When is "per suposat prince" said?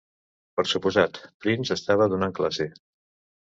0.59-1.77